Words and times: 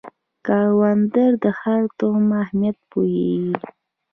کروندګر 0.45 1.31
د 1.43 1.45
هر 1.59 1.81
تخم 1.97 2.27
اهمیت 2.43 2.77
پوهیږي 2.89 3.55